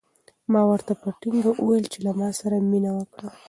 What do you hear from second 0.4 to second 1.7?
ما ورته په ټینګه